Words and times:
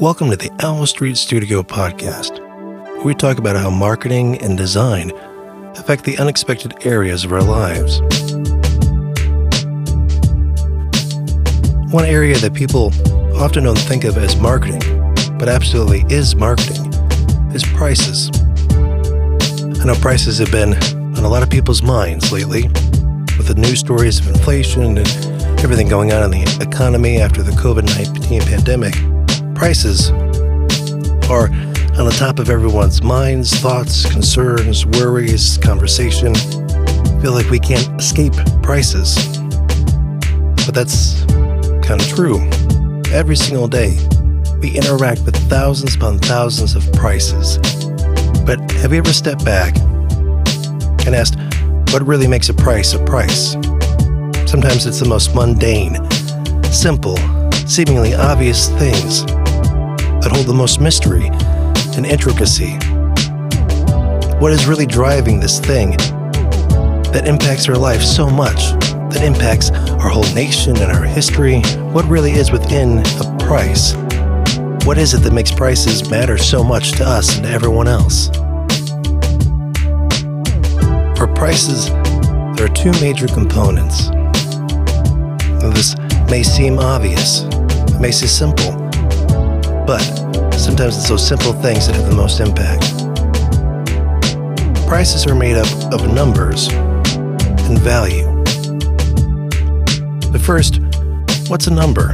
Welcome 0.00 0.30
to 0.30 0.36
the 0.36 0.52
Owl 0.60 0.86
Street 0.86 1.16
Studio 1.16 1.64
podcast, 1.64 2.38
where 2.98 3.04
we 3.04 3.16
talk 3.16 3.38
about 3.38 3.56
how 3.56 3.68
marketing 3.68 4.40
and 4.40 4.56
design 4.56 5.10
affect 5.76 6.04
the 6.04 6.16
unexpected 6.18 6.86
areas 6.86 7.24
of 7.24 7.32
our 7.32 7.42
lives. 7.42 7.98
One 11.92 12.04
area 12.04 12.36
that 12.38 12.52
people 12.54 12.92
often 13.36 13.64
don't 13.64 13.76
think 13.76 14.04
of 14.04 14.16
as 14.18 14.36
marketing, 14.36 14.82
but 15.36 15.48
absolutely 15.48 16.04
is 16.08 16.36
marketing, 16.36 16.94
is 17.52 17.64
prices. 17.64 18.30
I 19.80 19.84
know 19.84 19.96
prices 20.00 20.38
have 20.38 20.52
been 20.52 20.74
on 21.18 21.24
a 21.24 21.28
lot 21.28 21.42
of 21.42 21.50
people's 21.50 21.82
minds 21.82 22.30
lately 22.30 22.68
with 23.36 23.48
the 23.48 23.56
news 23.56 23.80
stories 23.80 24.20
of 24.20 24.28
inflation 24.28 24.96
and 24.96 25.08
everything 25.58 25.88
going 25.88 26.12
on 26.12 26.22
in 26.22 26.30
the 26.30 26.58
economy 26.60 27.20
after 27.20 27.42
the 27.42 27.50
COVID 27.50 27.84
19 27.98 28.42
pandemic 28.42 28.94
prices 29.58 30.10
are 31.28 31.48
on 31.98 32.06
the 32.06 32.14
top 32.16 32.38
of 32.38 32.48
everyone's 32.48 33.02
minds, 33.02 33.52
thoughts, 33.58 34.08
concerns, 34.08 34.86
worries, 34.86 35.58
conversation. 35.58 36.32
I 36.36 37.20
Feel 37.20 37.32
like 37.32 37.50
we 37.50 37.58
can't 37.58 38.00
escape 38.00 38.34
prices. 38.62 39.16
But 40.64 40.74
that's 40.74 41.24
kind 41.84 42.00
of 42.00 42.06
true. 42.06 42.38
Every 43.12 43.34
single 43.34 43.66
day, 43.66 43.98
we 44.60 44.76
interact 44.76 45.22
with 45.22 45.34
thousands 45.50 45.96
upon 45.96 46.20
thousands 46.20 46.76
of 46.76 46.90
prices. 46.92 47.58
But 48.46 48.60
have 48.74 48.92
you 48.92 48.98
ever 48.98 49.12
stepped 49.12 49.44
back 49.44 49.76
and 51.04 51.16
asked, 51.16 51.36
what 51.92 52.06
really 52.06 52.28
makes 52.28 52.48
a 52.48 52.54
price 52.54 52.94
a 52.94 53.04
price? 53.04 53.54
Sometimes 54.48 54.86
it's 54.86 55.00
the 55.00 55.06
most 55.08 55.34
mundane, 55.34 55.96
simple, 56.70 57.16
seemingly 57.66 58.14
obvious 58.14 58.68
things 58.78 59.24
that 60.28 60.34
hold 60.34 60.46
the 60.46 60.52
most 60.52 60.78
mystery 60.78 61.28
and 61.96 62.04
intricacy. 62.04 62.72
What 64.38 64.52
is 64.52 64.66
really 64.66 64.84
driving 64.84 65.40
this 65.40 65.58
thing 65.58 65.92
that 67.12 67.24
impacts 67.26 67.66
our 67.66 67.76
life 67.76 68.02
so 68.02 68.28
much, 68.28 68.72
that 69.12 69.22
impacts 69.22 69.70
our 69.70 70.10
whole 70.10 70.30
nation 70.34 70.76
and 70.76 70.92
our 70.92 71.04
history? 71.04 71.60
What 71.92 72.04
really 72.04 72.32
is 72.32 72.52
within 72.52 72.98
a 72.98 73.36
price? 73.38 73.94
What 74.84 74.98
is 74.98 75.14
it 75.14 75.22
that 75.22 75.32
makes 75.32 75.50
prices 75.50 76.10
matter 76.10 76.36
so 76.36 76.62
much 76.62 76.92
to 76.92 77.06
us 77.06 77.36
and 77.36 77.46
to 77.46 77.50
everyone 77.50 77.88
else? 77.88 78.28
For 81.16 81.26
prices, 81.34 81.88
there 81.88 82.66
are 82.66 82.74
two 82.74 82.92
major 83.00 83.28
components. 83.28 84.10
Now, 85.60 85.70
this 85.70 85.96
may 86.28 86.42
seem 86.42 86.78
obvious, 86.78 87.44
it 87.44 87.98
may 87.98 88.10
seem 88.10 88.28
simple, 88.28 88.87
but 89.88 90.02
sometimes 90.52 90.98
it's 90.98 91.08
those 91.08 91.26
simple 91.26 91.54
things 91.54 91.86
that 91.86 91.96
have 91.96 92.10
the 92.10 92.14
most 92.14 92.40
impact. 92.40 92.84
Prices 94.86 95.26
are 95.26 95.34
made 95.34 95.56
up 95.56 95.66
of 95.94 96.12
numbers 96.12 96.68
and 96.68 97.78
value. 97.78 98.26
But 100.30 100.42
first, 100.42 100.82
what's 101.48 101.68
a 101.68 101.70
number? 101.70 102.08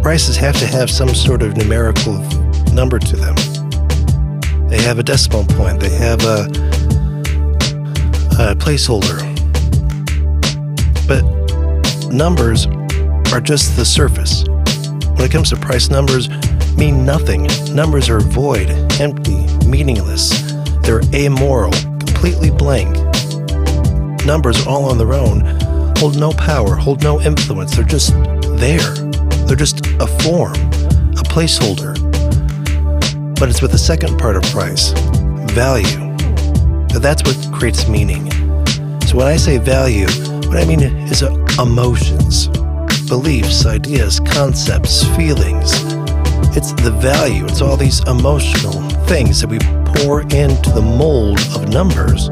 Prices 0.00 0.34
have 0.38 0.56
to 0.60 0.66
have 0.66 0.90
some 0.90 1.10
sort 1.10 1.42
of 1.42 1.54
numerical 1.54 2.14
number 2.72 2.98
to 2.98 3.14
them. 3.14 3.36
They 4.68 4.80
have 4.80 4.98
a 4.98 5.02
decimal 5.02 5.44
point, 5.44 5.80
they 5.80 5.90
have 5.90 6.24
a, 6.24 6.46
a 8.40 8.54
placeholder. 8.56 9.20
But 11.06 12.10
numbers 12.10 12.68
are 13.34 13.40
just 13.42 13.76
the 13.76 13.84
surface. 13.84 14.46
When 15.22 15.30
it 15.30 15.34
comes 15.34 15.50
to 15.50 15.56
price, 15.56 15.88
numbers 15.88 16.28
mean 16.76 17.06
nothing. 17.06 17.46
Numbers 17.72 18.10
are 18.10 18.18
void, 18.18 18.68
empty, 19.00 19.46
meaningless. 19.64 20.52
They're 20.82 21.00
amoral, 21.14 21.70
completely 21.70 22.50
blank. 22.50 22.92
Numbers, 24.26 24.66
all 24.66 24.86
on 24.86 24.98
their 24.98 25.12
own, 25.12 25.42
hold 25.98 26.18
no 26.18 26.32
power, 26.32 26.74
hold 26.74 27.04
no 27.04 27.20
influence. 27.20 27.76
They're 27.76 27.84
just 27.84 28.14
there. 28.58 28.94
They're 29.46 29.54
just 29.54 29.86
a 30.00 30.08
form, 30.24 30.56
a 30.56 31.22
placeholder. 31.30 31.94
But 33.38 33.48
it's 33.48 33.62
with 33.62 33.70
the 33.70 33.78
second 33.78 34.18
part 34.18 34.34
of 34.34 34.42
price 34.50 34.90
value. 35.52 36.16
That's 36.98 37.22
what 37.22 37.54
creates 37.56 37.86
meaning. 37.86 38.28
So 39.02 39.18
when 39.18 39.28
I 39.28 39.36
say 39.36 39.58
value, 39.58 40.08
what 40.48 40.56
I 40.56 40.64
mean 40.64 40.80
is 40.82 41.22
emotions 41.60 42.48
beliefs, 43.12 43.66
ideas, 43.66 44.20
concepts, 44.20 45.04
feelings. 45.14 45.70
It's 46.56 46.72
the 46.72 46.90
value, 46.98 47.44
it's 47.44 47.60
all 47.60 47.76
these 47.76 48.00
emotional 48.08 48.80
things 49.04 49.42
that 49.42 49.48
we 49.48 49.58
pour 50.00 50.22
into 50.22 50.70
the 50.70 50.80
mold 50.80 51.38
of 51.54 51.68
numbers 51.68 52.28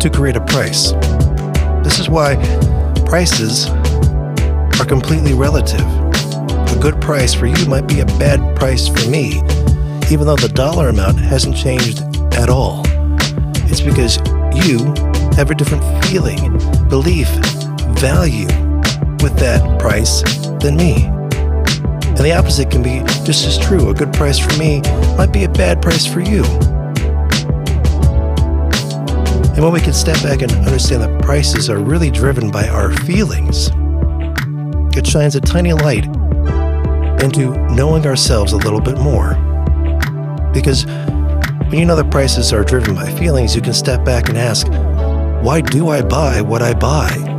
to 0.00 0.10
create 0.14 0.36
a 0.36 0.40
price. 0.42 0.92
This 1.82 1.98
is 1.98 2.08
why 2.08 2.36
prices 3.04 3.68
are 4.78 4.86
completely 4.86 5.34
relative. 5.34 5.80
A 5.80 6.78
good 6.80 7.00
price 7.00 7.34
for 7.34 7.46
you 7.46 7.66
might 7.66 7.88
be 7.88 7.98
a 7.98 8.06
bad 8.06 8.56
price 8.56 8.86
for 8.86 9.10
me, 9.10 9.38
even 10.08 10.24
though 10.24 10.36
the 10.36 10.52
dollar 10.54 10.88
amount 10.88 11.18
hasn't 11.18 11.56
changed 11.56 12.00
at 12.34 12.48
all. 12.48 12.82
It's 13.66 13.80
because 13.80 14.18
you 14.64 14.94
have 15.34 15.50
a 15.50 15.56
different 15.56 15.82
feeling, 16.04 16.56
belief, 16.88 17.26
value 17.98 18.71
with 19.22 19.38
that 19.38 19.80
price 19.80 20.22
than 20.60 20.76
me. 20.76 21.04
And 21.04 22.18
the 22.18 22.32
opposite 22.36 22.70
can 22.70 22.82
be 22.82 22.98
just 23.24 23.46
as 23.46 23.58
true. 23.58 23.88
A 23.90 23.94
good 23.94 24.12
price 24.12 24.38
for 24.38 24.56
me 24.58 24.80
might 25.16 25.32
be 25.32 25.44
a 25.44 25.48
bad 25.48 25.80
price 25.80 26.06
for 26.06 26.20
you. 26.20 26.44
And 29.54 29.62
when 29.62 29.72
we 29.72 29.80
can 29.80 29.92
step 29.92 30.22
back 30.22 30.42
and 30.42 30.52
understand 30.52 31.02
that 31.02 31.22
prices 31.22 31.70
are 31.70 31.78
really 31.78 32.10
driven 32.10 32.50
by 32.50 32.68
our 32.68 32.92
feelings, 32.98 33.70
it 34.96 35.06
shines 35.06 35.36
a 35.36 35.40
tiny 35.40 35.72
light 35.72 36.04
into 37.22 37.56
knowing 37.74 38.06
ourselves 38.06 38.52
a 38.52 38.56
little 38.56 38.80
bit 38.80 38.98
more. 38.98 39.34
Because 40.52 40.84
when 40.84 41.78
you 41.78 41.86
know 41.86 41.96
that 41.96 42.10
prices 42.10 42.52
are 42.52 42.62
driven 42.62 42.94
by 42.94 43.10
feelings, 43.12 43.56
you 43.56 43.62
can 43.62 43.72
step 43.72 44.04
back 44.04 44.28
and 44.28 44.36
ask, 44.36 44.66
why 45.42 45.60
do 45.60 45.88
I 45.88 46.02
buy 46.02 46.40
what 46.40 46.60
I 46.60 46.74
buy? 46.74 47.31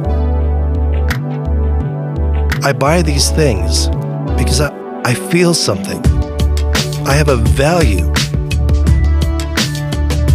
I 2.65 2.71
buy 2.71 3.01
these 3.01 3.29
things 3.29 3.89
because 4.37 4.61
I, 4.61 4.71
I 5.03 5.13
feel 5.13 5.53
something. 5.53 6.01
I 7.05 7.11
have 7.11 7.27
a 7.27 7.35
value. 7.35 8.09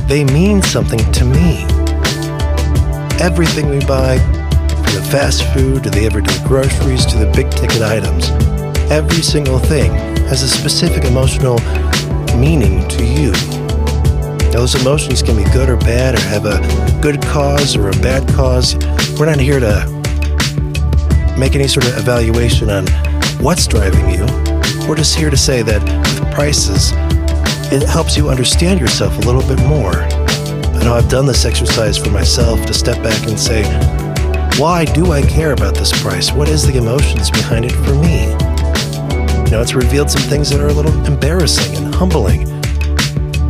They 0.09 0.25
mean 0.25 0.61
something 0.61 1.01
to 1.13 1.25
me. 1.25 1.65
Everything 3.19 3.71
we 3.71 3.81
buy, 3.87 4.19
from 4.19 4.95
the 4.95 5.09
fast 5.11 5.43
food 5.55 5.85
to 5.85 5.91
the 5.91 6.05
everyday 6.05 6.37
groceries 6.47 7.07
to 7.07 7.17
the 7.17 7.33
big 7.35 7.51
ticket 7.51 7.81
items, 7.81 8.29
every 8.93 9.23
single 9.23 9.59
thing 9.59 9.91
has 10.29 10.43
a 10.43 10.49
specific 10.49 11.05
emotional 11.05 11.59
meaning 12.37 12.87
to 12.89 13.07
you. 13.07 13.33
Now, 14.53 14.61
those 14.61 14.75
emotions 14.75 15.23
can 15.23 15.35
be 15.43 15.51
good 15.53 15.71
or 15.71 15.79
bad, 15.79 16.15
or 16.15 16.21
have 16.21 16.45
a 16.45 16.61
good 17.01 17.23
cause 17.23 17.75
or 17.75 17.89
a 17.89 17.99
bad 18.03 18.29
cause. 18.35 18.77
We're 19.19 19.25
not 19.25 19.41
here 19.41 19.61
to 19.61 19.98
make 21.39 21.55
any 21.55 21.69
sort 21.69 21.87
of 21.87 21.97
evaluation 21.97 22.69
on 22.69 22.87
what's 23.39 23.67
driving 23.67 24.11
you. 24.11 24.27
We're 24.89 24.97
just 24.97 25.15
here 25.15 25.31
to 25.31 25.37
say 25.37 25.63
that 25.63 25.83
with 25.83 26.35
prices, 26.35 26.93
it 27.73 27.87
helps 27.89 28.17
you 28.17 28.29
understand 28.29 28.81
yourself 28.81 29.17
a 29.19 29.21
little 29.21 29.43
bit 29.43 29.59
more. 29.67 29.95
I 29.95 30.83
know 30.83 30.95
I've 30.95 31.09
done 31.09 31.27
this 31.27 31.45
exercise 31.45 31.97
for 31.97 32.11
myself 32.11 32.65
to 32.67 32.75
step 32.75 33.03
back 33.03 33.29
and 33.29 33.39
say, 33.39 33.63
why 34.59 34.85
do 34.85 35.13
I 35.13 35.23
care 35.23 35.53
about 35.53 35.75
this 35.75 35.93
price? 36.03 36.33
What 36.33 36.49
is 36.49 36.67
the 36.67 36.77
emotions 36.77 37.31
behind 37.31 37.65
it 37.65 37.73
for 37.73 37.95
me? 37.95 38.25
You 39.45 39.53
know, 39.53 39.63
it's 39.63 39.75
revealed 39.75 40.11
some 40.11 40.23
things 40.23 40.51
that 40.51 40.61
are 40.61 40.69
a 40.69 40.73
little 40.73 40.93
embarrassing 41.07 41.77
and 41.77 41.95
humbling, 41.95 42.45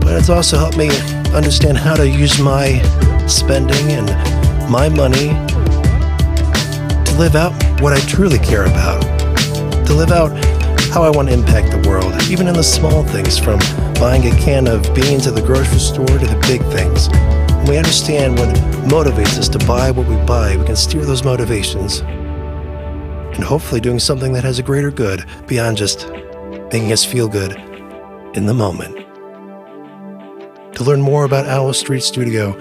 but 0.01 0.17
it's 0.17 0.29
also 0.29 0.59
helped 0.59 0.77
me 0.77 0.91
understand 1.35 1.79
how 1.79 1.95
to 1.95 2.09
use 2.09 2.39
my 2.39 2.83
spending 3.27 3.93
and 3.93 4.09
my 4.71 4.89
money 4.89 5.29
to 7.05 7.15
live 7.19 7.35
out 7.35 7.68
what 7.81 7.93
I 7.93 8.01
truly 8.07 8.39
care 8.39 8.65
about, 8.65 9.03
to 9.87 9.95
live 9.95 10.11
out 10.11 10.33
how 10.93 11.03
I 11.03 11.11
want 11.11 11.29
to 11.29 11.35
impact 11.35 11.71
the 11.71 11.87
world, 11.89 12.13
even 12.31 12.49
in 12.49 12.55
the 12.55 12.63
small 12.63 13.05
things 13.05 13.39
from 13.39 13.59
buying 14.01 14.27
a 14.27 14.31
can 14.41 14.67
of 14.67 14.83
beans 14.95 15.27
at 15.27 15.35
the 15.35 15.43
grocery 15.43 15.79
store 15.79 16.07
to 16.07 16.27
the 16.27 16.39
big 16.47 16.63
things. 16.73 17.09
When 17.59 17.67
we 17.69 17.77
understand 17.77 18.39
what 18.39 18.49
motivates 18.89 19.37
us 19.39 19.51
to 19.51 19.59
buy 19.67 19.91
what 19.91 20.09
we 20.09 20.17
buy, 20.27 20.57
we 20.57 20.65
can 20.65 20.77
steer 20.77 21.05
those 21.05 21.25
motivations 21.25 22.01
and 22.01 23.45
hopefully 23.45 23.81
doing 23.81 24.01
something 24.01 24.33
that 24.33 24.43
has 24.43 24.59
a 24.59 24.63
greater 24.63 24.91
good 24.91 25.25
beyond 25.47 25.77
just 25.77 26.09
making 26.73 26.91
us 26.93 27.05
feel 27.05 27.29
good 27.29 27.53
in 28.35 28.47
the 28.47 28.55
moment. 28.55 28.97
To 30.75 30.83
learn 30.85 31.01
more 31.01 31.25
about 31.25 31.47
Owl 31.47 31.73
Street 31.73 32.03
Studio, 32.03 32.53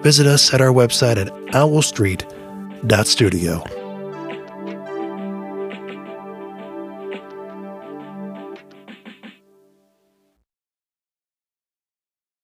visit 0.00 0.26
us 0.26 0.52
at 0.54 0.60
our 0.60 0.72
website 0.72 1.18
at 1.18 1.28
owlstreet.studio. 1.52 3.83